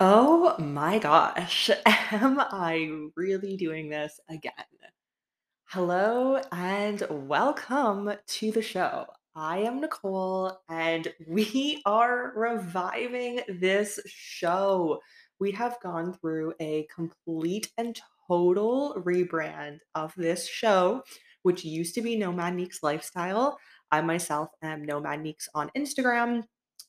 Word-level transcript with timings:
Oh 0.00 0.54
my 0.60 1.00
gosh. 1.00 1.70
Am 2.12 2.38
I 2.38 2.88
really 3.16 3.56
doing 3.56 3.88
this 3.88 4.20
again? 4.28 4.52
Hello 5.64 6.40
and 6.52 7.02
welcome 7.10 8.12
to 8.24 8.52
the 8.52 8.62
show. 8.62 9.06
I 9.34 9.58
am 9.58 9.80
Nicole 9.80 10.56
and 10.68 11.12
we 11.26 11.82
are 11.84 12.32
reviving 12.36 13.40
this 13.48 13.98
show. 14.06 15.00
We 15.40 15.50
have 15.50 15.80
gone 15.82 16.14
through 16.14 16.54
a 16.60 16.86
complete 16.94 17.72
and 17.76 18.00
total 18.28 19.02
rebrand 19.04 19.78
of 19.96 20.14
this 20.16 20.46
show, 20.46 21.02
which 21.42 21.64
used 21.64 21.96
to 21.96 22.02
be 22.02 22.16
Nomad 22.16 22.54
Neeks 22.54 22.84
Lifestyle. 22.84 23.58
I 23.90 24.00
myself 24.02 24.50
am 24.62 24.84
Nomad 24.84 25.22
Neeks 25.22 25.48
on 25.56 25.72
Instagram. 25.76 26.44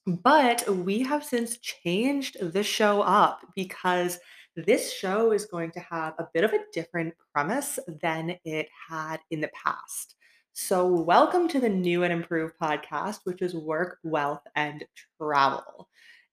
But 0.09 0.67
we 0.67 1.03
have 1.03 1.23
since 1.23 1.59
changed 1.59 2.37
the 2.41 2.63
show 2.63 3.03
up 3.03 3.41
because 3.55 4.17
this 4.55 4.91
show 4.91 5.33
is 5.33 5.45
going 5.45 5.69
to 5.73 5.79
have 5.81 6.15
a 6.17 6.27
bit 6.33 6.43
of 6.43 6.51
a 6.51 6.63
different 6.73 7.13
premise 7.31 7.77
than 8.01 8.35
it 8.43 8.67
had 8.89 9.17
in 9.29 9.39
the 9.39 9.51
past. 9.53 10.15
So, 10.53 10.87
welcome 10.87 11.47
to 11.49 11.59
the 11.59 11.69
new 11.69 12.03
and 12.03 12.11
improved 12.11 12.55
podcast, 12.59 13.19
which 13.25 13.43
is 13.43 13.53
Work, 13.53 13.99
Wealth, 14.03 14.41
and 14.55 14.83
Travel. 15.21 15.87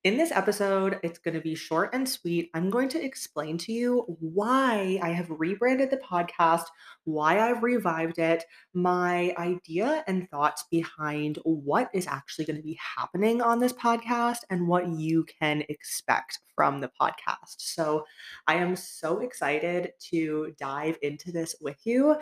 In 0.07 0.17
this 0.17 0.31
episode, 0.31 1.01
it's 1.03 1.19
going 1.19 1.35
to 1.35 1.41
be 1.41 1.57
short 1.57 1.91
and 1.93 2.09
sweet. 2.09 2.49
I'm 2.55 2.71
going 2.71 2.89
to 2.91 3.05
explain 3.05 3.59
to 3.59 3.73
you 3.73 4.05
why 4.21 5.01
I 5.03 5.09
have 5.09 5.29
rebranded 5.29 5.91
the 5.91 5.97
podcast, 5.97 6.67
why 7.03 7.41
I've 7.41 7.65
revived 7.65 8.21
it, 8.21 8.45
my 8.73 9.35
idea 9.37 10.05
and 10.07 10.31
thoughts 10.31 10.63
behind 10.71 11.41
what 11.43 11.91
is 11.93 12.07
actually 12.07 12.45
going 12.45 12.57
to 12.57 12.63
be 12.63 12.79
happening 12.97 13.43
on 13.43 13.59
this 13.59 13.73
podcast 13.73 14.45
and 14.49 14.69
what 14.69 14.89
you 14.89 15.25
can 15.41 15.65
expect 15.69 16.39
from 16.55 16.81
the 16.81 16.93
podcast. 17.01 17.57
So, 17.57 18.05
I 18.47 18.55
am 18.59 18.77
so 18.77 19.19
excited 19.19 19.91
to 20.13 20.55
dive 20.57 20.99
into 21.03 21.33
this 21.33 21.57
with 21.61 21.85
you. 21.85 22.15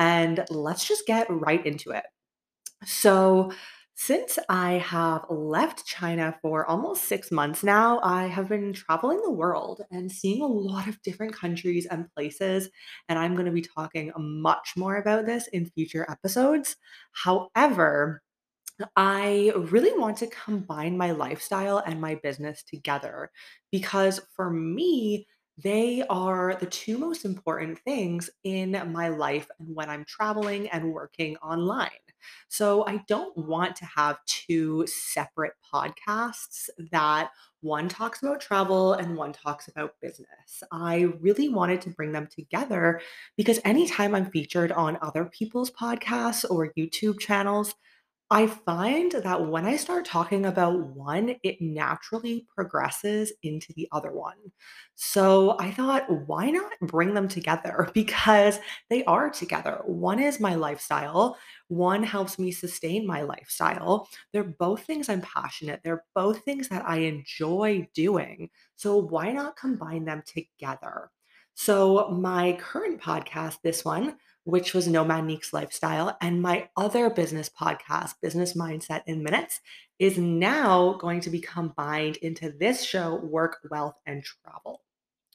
And 0.00 0.44
let's 0.50 0.88
just 0.88 1.06
get 1.06 1.30
right 1.30 1.64
into 1.64 1.92
it. 1.92 2.02
So, 2.84 3.52
since 4.00 4.38
I 4.48 4.74
have 4.74 5.26
left 5.28 5.84
China 5.84 6.38
for 6.40 6.64
almost 6.66 7.04
six 7.04 7.32
months 7.32 7.64
now, 7.64 7.98
I 8.04 8.28
have 8.28 8.48
been 8.48 8.72
traveling 8.72 9.20
the 9.22 9.32
world 9.32 9.82
and 9.90 10.10
seeing 10.10 10.40
a 10.40 10.46
lot 10.46 10.86
of 10.86 11.02
different 11.02 11.34
countries 11.34 11.84
and 11.84 12.08
places. 12.14 12.70
And 13.08 13.18
I'm 13.18 13.34
going 13.34 13.46
to 13.46 13.52
be 13.52 13.60
talking 13.60 14.12
much 14.16 14.74
more 14.76 14.98
about 14.98 15.26
this 15.26 15.48
in 15.48 15.66
future 15.66 16.06
episodes. 16.08 16.76
However, 17.10 18.22
I 18.96 19.52
really 19.56 19.98
want 19.98 20.18
to 20.18 20.28
combine 20.28 20.96
my 20.96 21.10
lifestyle 21.10 21.78
and 21.78 22.00
my 22.00 22.14
business 22.16 22.62
together 22.62 23.32
because 23.72 24.20
for 24.36 24.50
me, 24.50 25.26
they 25.56 26.04
are 26.08 26.54
the 26.54 26.66
two 26.66 26.98
most 26.98 27.24
important 27.24 27.80
things 27.80 28.30
in 28.44 28.80
my 28.92 29.08
life 29.08 29.48
and 29.58 29.74
when 29.74 29.90
I'm 29.90 30.04
traveling 30.04 30.68
and 30.68 30.92
working 30.92 31.36
online. 31.38 31.90
So 32.48 32.86
I 32.86 33.02
don't 33.08 33.36
want 33.36 33.76
to 33.76 33.84
have 33.84 34.18
two 34.26 34.86
separate 34.86 35.52
podcasts 35.72 36.68
that 36.92 37.30
one 37.60 37.88
talks 37.88 38.22
about 38.22 38.40
travel 38.40 38.92
and 38.94 39.16
one 39.16 39.32
talks 39.32 39.68
about 39.68 39.94
business. 40.00 40.62
I 40.70 41.08
really 41.20 41.48
wanted 41.48 41.80
to 41.82 41.90
bring 41.90 42.12
them 42.12 42.28
together 42.28 43.00
because 43.36 43.60
anytime 43.64 44.14
I'm 44.14 44.30
featured 44.30 44.72
on 44.72 44.98
other 45.02 45.24
people's 45.24 45.70
podcasts 45.70 46.44
or 46.48 46.72
YouTube 46.78 47.18
channels, 47.18 47.74
I 48.30 48.46
find 48.46 49.10
that 49.12 49.46
when 49.46 49.64
I 49.64 49.76
start 49.76 50.04
talking 50.04 50.44
about 50.44 50.78
one, 50.78 51.36
it 51.42 51.62
naturally 51.62 52.46
progresses 52.54 53.32
into 53.42 53.72
the 53.72 53.88
other 53.90 54.12
one. 54.12 54.36
So 54.96 55.56
I 55.58 55.70
thought, 55.70 56.10
why 56.26 56.50
not 56.50 56.72
bring 56.82 57.14
them 57.14 57.28
together? 57.28 57.90
Because 57.94 58.60
they 58.90 59.02
are 59.04 59.30
together. 59.30 59.80
One 59.86 60.20
is 60.20 60.40
my 60.40 60.56
lifestyle, 60.56 61.38
one 61.68 62.02
helps 62.02 62.38
me 62.38 62.52
sustain 62.52 63.06
my 63.06 63.22
lifestyle. 63.22 64.08
They're 64.32 64.44
both 64.44 64.82
things 64.84 65.08
I'm 65.08 65.22
passionate. 65.22 65.80
They're 65.82 66.04
both 66.14 66.40
things 66.44 66.68
that 66.68 66.86
I 66.86 66.98
enjoy 66.98 67.88
doing. 67.94 68.50
So 68.76 68.96
why 68.98 69.32
not 69.32 69.56
combine 69.56 70.04
them 70.04 70.22
together? 70.26 71.10
So 71.60 72.10
my 72.10 72.52
current 72.52 73.00
podcast, 73.00 73.62
this 73.64 73.84
one, 73.84 74.14
which 74.44 74.74
was 74.74 74.86
Nomad 74.86 75.24
Neeks 75.24 75.52
Lifestyle. 75.52 76.16
And 76.20 76.40
my 76.40 76.68
other 76.76 77.10
business 77.10 77.50
podcast, 77.50 78.12
Business 78.22 78.52
Mindset 78.52 79.02
in 79.08 79.24
Minutes, 79.24 79.58
is 79.98 80.16
now 80.18 80.96
going 81.00 81.18
to 81.22 81.30
be 81.30 81.40
combined 81.40 82.18
into 82.18 82.52
this 82.52 82.84
show, 82.84 83.16
Work, 83.16 83.58
Wealth, 83.72 83.96
and 84.06 84.22
Travel. 84.22 84.82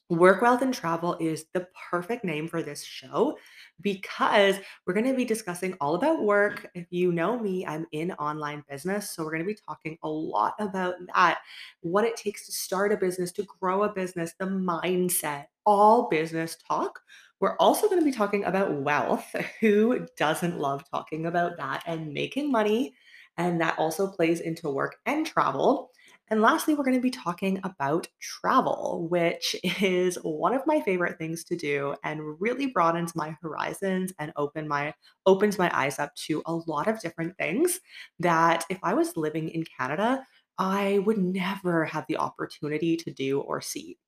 Work, 0.10 0.42
Wealth, 0.42 0.62
and 0.62 0.74
Travel 0.74 1.18
is 1.20 1.46
the 1.54 1.68
perfect 1.90 2.26
name 2.26 2.48
for 2.48 2.62
this 2.62 2.84
show 2.84 3.38
because 3.82 4.60
we're 4.86 4.94
going 4.94 5.08
to 5.08 5.16
be 5.16 5.26
discussing 5.26 5.76
all 5.80 5.96
about 5.96 6.24
work. 6.24 6.70
If 6.76 6.88
you 6.92 7.12
know 7.12 7.40
me, 7.40 7.66
I'm 7.66 7.86
in 7.94 8.12
online 8.14 8.64
business. 8.70 9.12
So 9.12 9.24
we're 9.24 9.32
going 9.32 9.44
to 9.44 9.48
be 9.48 9.60
talking 9.68 9.98
a 10.04 10.10
lot 10.10 10.56
about 10.60 10.96
that 11.16 11.40
what 11.82 12.04
it 12.04 12.18
takes 12.18 12.46
to 12.46 12.52
start 12.52 12.92
a 12.92 12.98
business, 12.98 13.32
to 13.34 13.48
grow 13.60 13.84
a 13.84 13.94
business, 13.94 14.34
the 14.38 14.46
mindset, 14.46 15.46
all 15.66 16.10
business 16.10 16.58
talk. 16.68 17.00
We're 17.40 17.58
also 17.58 17.88
going 17.88 18.00
to 18.00 18.06
be 18.06 18.12
talking 18.12 18.44
about 18.44 18.74
wealth. 18.74 19.26
Who 19.62 20.06
doesn't 20.18 20.60
love 20.60 20.84
talking 20.90 21.26
about 21.26 21.58
that 21.58 21.84
and 21.86 22.14
making 22.14 22.52
money? 22.52 22.94
And 23.38 23.60
that 23.62 23.80
also 23.80 24.08
plays 24.08 24.42
into 24.42 24.70
work 24.70 24.98
and 25.06 25.26
travel. 25.26 25.92
And 26.34 26.42
lastly, 26.42 26.74
we're 26.74 26.84
going 26.84 26.98
to 26.98 27.00
be 27.00 27.12
talking 27.12 27.60
about 27.64 28.08
travel, 28.20 29.06
which 29.08 29.56
is 29.84 30.16
one 30.24 30.56
of 30.56 30.66
my 30.66 30.82
favorite 30.82 31.20
things 31.20 31.44
to 31.44 31.56
do 31.56 31.94
and 32.04 32.42
really 32.42 32.66
broadens 32.66 33.16
my 33.16 33.38
horizons 33.40 34.12
and 34.18 34.34
open 34.36 34.68
my 34.68 34.96
opens 35.28 35.60
my 35.60 35.70
eyes 35.78 36.00
up 36.00 36.16
to 36.26 36.42
a 36.48 36.56
lot 36.56 36.88
of 36.88 37.00
different 37.02 37.38
things 37.38 37.80
that 38.18 38.66
if 38.72 38.80
I 38.82 38.96
was 38.96 39.16
living 39.16 39.50
in 39.50 39.64
Canada, 39.78 40.26
I 40.58 41.02
would 41.06 41.20
never 41.20 41.86
have 41.86 42.06
the 42.08 42.18
opportunity 42.18 42.98
to 42.98 43.14
do 43.14 43.40
or 43.40 43.62
see. 43.62 44.00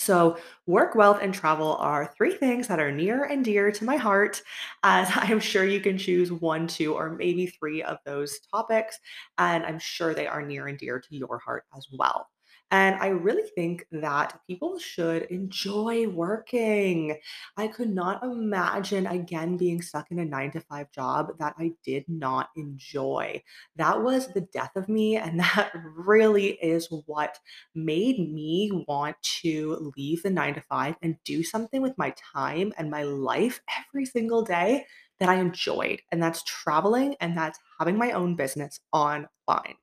So, 0.00 0.38
work, 0.66 0.94
wealth, 0.96 1.18
and 1.22 1.32
travel 1.34 1.76
are 1.76 2.12
three 2.16 2.34
things 2.34 2.66
that 2.68 2.80
are 2.80 2.90
near 2.90 3.24
and 3.24 3.44
dear 3.44 3.70
to 3.72 3.84
my 3.84 3.96
heart, 3.96 4.42
as 4.82 5.08
I 5.16 5.26
am 5.30 5.38
sure 5.40 5.64
you 5.64 5.80
can 5.80 5.98
choose 5.98 6.32
one, 6.32 6.66
two, 6.66 6.94
or 6.94 7.10
maybe 7.10 7.46
three 7.46 7.82
of 7.82 7.98
those 8.04 8.40
topics. 8.52 8.98
And 9.38 9.64
I'm 9.64 9.78
sure 9.78 10.14
they 10.14 10.26
are 10.26 10.42
near 10.42 10.66
and 10.68 10.78
dear 10.78 11.00
to 11.00 11.14
your 11.16 11.38
heart 11.38 11.64
as 11.76 11.86
well. 11.92 12.28
And 12.72 12.94
I 12.96 13.08
really 13.08 13.48
think 13.50 13.84
that 13.90 14.40
people 14.46 14.78
should 14.78 15.24
enjoy 15.24 16.06
working. 16.08 17.18
I 17.56 17.66
could 17.66 17.90
not 17.90 18.22
imagine 18.22 19.06
again 19.08 19.56
being 19.56 19.82
stuck 19.82 20.10
in 20.12 20.20
a 20.20 20.24
nine 20.24 20.52
to 20.52 20.60
five 20.60 20.90
job 20.92 21.36
that 21.38 21.54
I 21.58 21.72
did 21.84 22.08
not 22.08 22.50
enjoy. 22.56 23.42
That 23.76 24.02
was 24.02 24.28
the 24.32 24.42
death 24.42 24.76
of 24.76 24.88
me. 24.88 25.16
And 25.16 25.40
that 25.40 25.72
really 25.74 26.50
is 26.62 26.88
what 27.06 27.38
made 27.74 28.18
me 28.32 28.84
want 28.86 29.20
to 29.22 29.92
leave 29.96 30.22
the 30.22 30.30
nine 30.30 30.54
to 30.54 30.60
five 30.62 30.94
and 31.02 31.16
do 31.24 31.42
something 31.42 31.82
with 31.82 31.96
my 31.98 32.14
time 32.32 32.72
and 32.78 32.90
my 32.90 33.02
life 33.02 33.60
every 33.88 34.04
single 34.06 34.42
day 34.42 34.86
that 35.18 35.28
I 35.28 35.34
enjoyed. 35.36 36.02
And 36.10 36.22
that's 36.22 36.42
traveling 36.44 37.16
and 37.20 37.36
that's 37.36 37.58
having 37.78 37.98
my 37.98 38.12
own 38.12 38.36
business 38.36 38.80
online. 38.92 39.76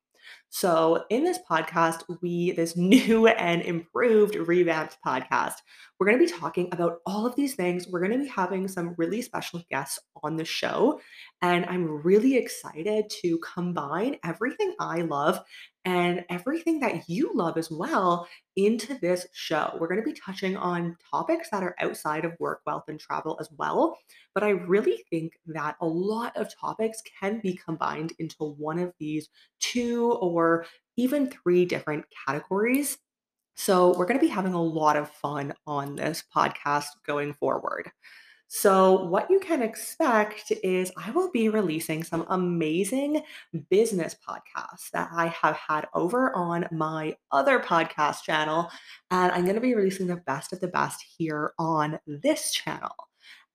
So, 0.49 1.03
in 1.09 1.23
this 1.23 1.39
podcast, 1.49 2.03
we, 2.21 2.51
this 2.51 2.75
new 2.77 3.27
and 3.27 3.61
improved, 3.61 4.35
revamped 4.35 4.97
podcast, 5.05 5.55
we're 5.99 6.07
going 6.07 6.19
to 6.19 6.25
be 6.25 6.39
talking 6.39 6.69
about 6.71 6.99
all 7.05 7.25
of 7.25 7.35
these 7.35 7.55
things. 7.55 7.87
We're 7.87 7.99
going 7.99 8.11
to 8.11 8.23
be 8.23 8.29
having 8.29 8.67
some 8.67 8.95
really 8.97 9.21
special 9.21 9.63
guests 9.69 9.99
on 10.23 10.37
the 10.37 10.45
show. 10.45 11.01
And 11.41 11.65
I'm 11.65 12.03
really 12.03 12.37
excited 12.37 13.09
to 13.21 13.39
combine 13.39 14.17
everything 14.23 14.75
I 14.79 15.01
love 15.01 15.43
and 15.85 16.25
everything 16.29 16.81
that 16.81 17.09
you 17.09 17.31
love 17.33 17.57
as 17.57 17.71
well 17.71 18.27
into 18.57 18.93
this 18.99 19.25
show. 19.33 19.77
We're 19.79 19.87
going 19.87 20.01
to 20.01 20.05
be 20.05 20.19
touching 20.19 20.57
on 20.57 20.97
topics 21.09 21.49
that 21.51 21.63
are 21.63 21.75
outside 21.79 22.25
of 22.25 22.35
work, 22.39 22.59
wealth, 22.65 22.83
and 22.89 22.99
travel 22.99 23.37
as 23.39 23.49
well. 23.57 23.97
But 24.33 24.43
I 24.43 24.49
really 24.49 25.03
think 25.09 25.33
that 25.47 25.77
a 25.79 25.87
lot 25.87 26.35
of 26.35 26.53
topics 26.53 27.01
can 27.19 27.39
be 27.39 27.55
combined 27.55 28.13
into 28.19 28.43
one 28.43 28.79
of 28.79 28.93
these 28.99 29.29
two 29.59 30.11
or 30.11 30.33
even 30.97 31.29
three 31.29 31.65
different 31.65 32.05
categories. 32.27 32.97
So, 33.55 33.97
we're 33.97 34.05
going 34.05 34.19
to 34.19 34.25
be 34.25 34.31
having 34.31 34.53
a 34.53 34.61
lot 34.61 34.97
of 34.97 35.09
fun 35.09 35.53
on 35.65 35.95
this 35.95 36.23
podcast 36.35 36.87
going 37.05 37.33
forward. 37.33 37.91
So, 38.49 39.03
what 39.03 39.29
you 39.29 39.41
can 39.41 39.61
expect 39.61 40.53
is 40.63 40.91
I 40.95 41.11
will 41.11 41.29
be 41.31 41.49
releasing 41.49 42.01
some 42.01 42.25
amazing 42.29 43.21
business 43.69 44.15
podcasts 44.27 44.89
that 44.93 45.09
I 45.11 45.27
have 45.27 45.57
had 45.57 45.87
over 45.93 46.33
on 46.33 46.65
my 46.71 47.17
other 47.31 47.59
podcast 47.59 48.23
channel. 48.23 48.69
And 49.11 49.33
I'm 49.33 49.43
going 49.43 49.55
to 49.55 49.61
be 49.61 49.75
releasing 49.75 50.07
the 50.07 50.15
best 50.15 50.53
of 50.53 50.61
the 50.61 50.69
best 50.69 51.03
here 51.17 51.51
on 51.59 51.99
this 52.07 52.53
channel. 52.53 52.95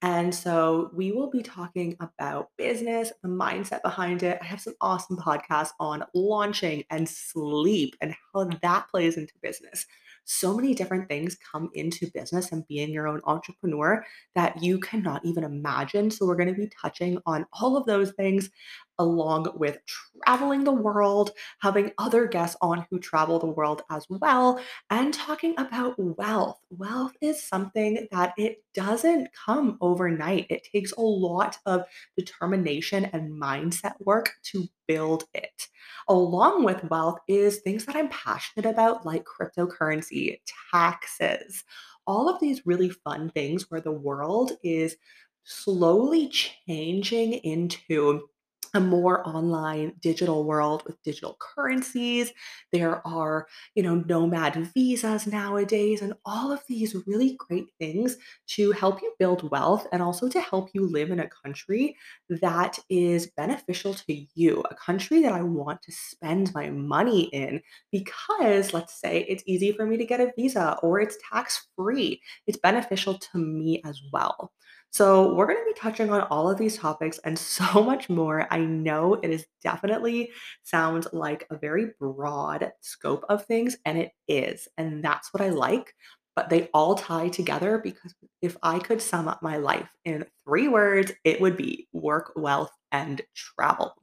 And 0.03 0.35
so 0.35 0.91
we 0.93 1.13
will 1.13 1.31
be 1.31 1.43
talking 1.43 1.97
about 2.01 2.49
business, 2.59 3.13
the 3.23 3.29
mindset 3.29 3.83
behind 3.83 4.25
it. 4.25 4.39
I 4.43 4.45
have 4.45 4.61
some 4.61 4.75
awesome 4.81 5.17
podcasts 5.17 5.71
on 5.79 6.05
launching 6.13 6.83
and 6.91 7.09
sleep 7.09 7.95
and 8.01 8.13
how 8.35 8.51
that 8.63 8.89
plays 8.91 9.17
into 9.17 9.33
business. 9.43 9.87
So 10.25 10.57
many 10.57 10.75
different 10.75 11.09
things 11.09 11.37
come 11.53 11.71
into 11.75 12.11
business 12.13 12.51
and 12.51 12.67
being 12.67 12.91
your 12.91 13.07
own 13.09 13.21
entrepreneur 13.25 14.05
that 14.35 14.61
you 14.63 14.81
cannot 14.81 15.25
even 15.25 15.45
imagine. 15.45 16.11
So, 16.11 16.27
we're 16.27 16.37
going 16.37 16.55
to 16.55 16.61
be 16.61 16.71
touching 16.81 17.19
on 17.27 17.47
all 17.53 17.77
of 17.77 17.87
those 17.87 18.13
things 18.13 18.51
along 18.99 19.53
with 19.57 19.79
traveling 20.25 20.65
the 20.65 20.73
world, 20.73 21.31
having 21.61 21.93
other 21.99 22.27
guests 22.27 22.57
on 22.61 22.87
who 22.91 22.99
travel 22.99 23.39
the 23.39 23.47
world 23.47 23.83
as 23.91 24.07
well, 24.09 24.61
and 24.91 25.13
talking 25.13 25.55
about 25.59 25.95
wealth. 25.99 26.59
Wealth 26.71 27.13
is 27.21 27.43
something 27.43 28.07
that 28.11 28.35
it 28.37 28.65
doesn't 28.75 29.29
come 29.33 29.79
overnight. 29.81 30.47
It 30.51 30.67
takes 30.73 30.93
a 30.93 31.01
lot 31.01 31.59
of 31.67 31.85
determination 32.17 33.07
and 33.07 33.33
mindset 33.33 33.95
work 34.01 34.31
to 34.45 34.69
build 34.87 35.25
it. 35.35 35.69
Along 36.09 36.65
with 36.65 36.85
wealth 36.91 37.19
is 37.29 37.59
things 37.59 37.85
that 37.87 37.97
I'm 37.97 38.09
passionate 38.09 38.69
about, 38.69 39.07
like 39.07 39.25
cryptocurrency, 39.25 40.41
taxes, 40.71 41.65
all 42.07 42.29
of 42.29 42.41
these 42.41 42.67
really 42.67 42.91
fun 42.91 43.31
things 43.31 43.71
where 43.71 43.81
the 43.81 43.93
world 43.93 44.53
is 44.63 44.97
slowly 45.45 46.29
changing 46.29 47.35
into 47.35 48.29
a 48.75 48.81
more 48.81 49.27
online 49.29 49.95
digital 50.01 50.45
world 50.45 50.83
with 50.87 51.03
digital 51.03 51.37
currencies. 51.41 52.33
There 52.73 53.07
are, 53.07 53.47
you 53.75 53.83
know, 53.83 53.97
nomad 53.97 54.71
visas 54.75 55.27
nowadays, 55.27 56.01
and 56.03 56.15
all 56.25 56.51
of 56.51 56.63
these 56.69 56.95
really 57.07 57.37
great 57.39 57.67
things 57.79 58.17
to 58.49 58.73
help 58.73 59.03
you 59.03 59.13
build 59.19 59.51
wealth 59.51 59.87
and 59.93 60.03
also 60.03 60.29
to 60.29 60.41
help 60.41 60.71
you 60.75 60.87
live 60.87 61.11
in 61.11 61.21
a 61.21 61.29
country 61.29 61.97
that 62.29 62.79
is 62.89 63.31
beneficial 63.37 63.95
to 63.95 64.27
you, 64.35 64.63
a 64.71 64.75
country 64.75 65.21
that 65.23 65.33
I 65.33 65.43
want 65.43 65.83
to 65.83 65.93
spend 65.93 66.53
my 66.55 66.71
money 66.71 67.25
in 67.25 67.61
because, 67.91 68.73
let's 68.73 68.99
say, 69.01 69.25
it's 69.29 69.43
easy 69.47 69.73
for 69.73 69.87
me 69.87 69.97
to 69.97 70.07
get 70.07 70.21
a 70.21 70.33
visa 70.37 70.79
or 70.83 71.01
it's 71.01 71.19
tax 71.31 71.69
free. 71.77 72.21
It's 72.47 72.59
beneficial 72.59 73.19
to 73.19 73.39
me 73.39 73.83
as 73.85 74.01
well. 74.13 74.53
So, 74.93 75.33
we're 75.35 75.47
going 75.47 75.59
to 75.59 75.73
be 75.73 75.81
touching 75.81 76.11
on 76.11 76.21
all 76.23 76.51
of 76.51 76.59
these 76.59 76.77
topics 76.77 77.19
and 77.25 77.39
so 77.39 77.83
much 77.83 78.11
more. 78.11 78.47
I 78.51 78.59
know 78.59 79.15
it 79.15 79.31
is 79.31 79.47
definitely 79.63 80.31
sounds 80.65 81.09
like 81.15 81.47
a 81.51 81.57
very 81.57 81.93
broad 81.99 82.73
scope 82.83 83.25
of 83.29 83.45
things, 83.47 83.77
and 83.87 83.97
it 83.99 84.13
is. 84.29 84.69
And 84.77 85.03
that's 85.03 85.33
what 85.33 85.41
I 85.43 85.49
like. 85.49 85.95
But 86.37 86.51
they 86.51 86.69
all 86.75 86.95
tie 86.95 87.29
together 87.29 87.79
because 87.79 88.15
if 88.43 88.57
I 88.63 88.79
could 88.79 89.01
sum 89.03 89.29
up 89.29 89.43
my 89.43 89.57
life 89.57 89.89
in 90.05 90.27
three 90.45 90.69
words, 90.69 91.13
it 91.25 91.41
would 91.41 91.57
be 91.57 91.89
work, 91.93 92.33
wealth, 92.37 92.71
and 92.91 93.21
travel. 93.35 93.95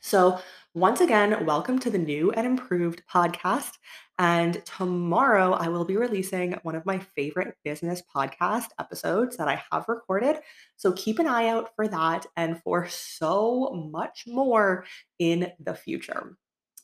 So, 0.00 0.40
once 0.74 1.00
again, 1.00 1.46
welcome 1.46 1.78
to 1.80 1.90
the 1.90 1.98
new 1.98 2.32
and 2.32 2.46
improved 2.46 3.02
podcast. 3.12 3.72
And 4.18 4.64
tomorrow 4.64 5.52
I 5.52 5.68
will 5.68 5.84
be 5.84 5.96
releasing 5.96 6.52
one 6.62 6.74
of 6.74 6.86
my 6.86 6.98
favorite 6.98 7.56
business 7.64 8.02
podcast 8.14 8.66
episodes 8.78 9.36
that 9.36 9.48
I 9.48 9.62
have 9.72 9.88
recorded. 9.88 10.36
So, 10.76 10.92
keep 10.92 11.18
an 11.18 11.26
eye 11.26 11.48
out 11.48 11.70
for 11.74 11.88
that 11.88 12.26
and 12.36 12.60
for 12.62 12.86
so 12.88 13.88
much 13.90 14.24
more 14.26 14.84
in 15.18 15.50
the 15.58 15.74
future. 15.74 16.36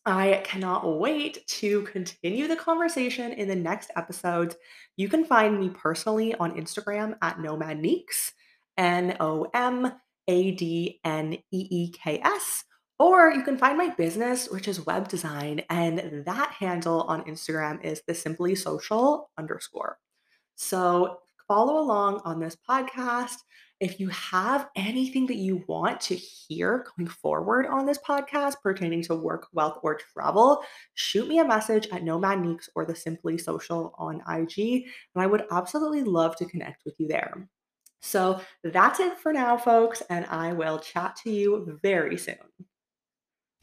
I 0.06 0.40
cannot 0.42 0.98
wait 0.98 1.46
to 1.46 1.82
continue 1.82 2.48
the 2.48 2.56
conversation 2.56 3.32
in 3.32 3.46
the 3.46 3.54
next 3.54 3.90
episodes. 3.94 4.56
You 4.96 5.08
can 5.08 5.26
find 5.26 5.60
me 5.60 5.69
personally 5.69 6.34
on 6.34 6.58
Instagram 6.58 7.16
at 7.20 7.36
Nomadneeks, 7.36 8.32
N 8.78 9.16
O 9.20 9.50
M 9.52 9.92
A 10.26 10.50
D 10.52 11.00
N 11.04 11.34
E 11.34 11.42
E 11.70 11.90
K 11.90 12.20
S. 12.24 12.64
Or 12.98 13.32
you 13.32 13.44
can 13.44 13.56
find 13.56 13.78
my 13.78 13.90
business, 13.90 14.48
which 14.50 14.66
is 14.66 14.84
web 14.84 15.08
design, 15.08 15.62
and 15.70 16.24
that 16.26 16.50
handle 16.50 17.02
on 17.02 17.22
Instagram 17.24 17.84
is 17.84 18.02
the 18.06 18.14
simply 18.14 18.56
social 18.56 19.30
underscore. 19.38 19.98
So 20.56 21.20
follow 21.46 21.78
along 21.78 22.20
on 22.24 22.40
this 22.40 22.56
podcast. 22.68 23.36
If 23.78 24.00
you 24.00 24.08
have 24.08 24.68
anything 24.74 25.28
that 25.28 25.36
you 25.36 25.62
want 25.68 26.00
to 26.02 26.16
hear 26.16 26.84
going 26.96 27.08
forward 27.08 27.66
on 27.66 27.86
this 27.86 27.98
podcast 27.98 28.54
pertaining 28.60 29.02
to 29.04 29.14
work, 29.14 29.46
wealth, 29.52 29.78
or 29.84 29.94
travel, 30.12 30.64
shoot 30.94 31.28
me 31.28 31.38
a 31.38 31.46
message 31.46 31.86
at 31.92 32.02
Nomad 32.02 32.40
Neeks 32.40 32.68
or 32.74 32.84
the 32.84 32.96
Simply 32.96 33.38
Social 33.38 33.94
on 33.96 34.20
IG, 34.28 34.86
and 35.14 35.22
I 35.22 35.26
would 35.26 35.44
absolutely 35.52 36.02
love 36.02 36.34
to 36.36 36.46
connect 36.46 36.84
with 36.84 36.96
you 36.98 37.06
there. 37.06 37.48
So 38.00 38.40
that's 38.64 38.98
it 38.98 39.18
for 39.18 39.32
now, 39.32 39.56
folks, 39.56 40.02
and 40.10 40.26
I 40.26 40.52
will 40.52 40.80
chat 40.80 41.16
to 41.22 41.30
you 41.30 41.78
very 41.80 42.18
soon. 42.18 42.36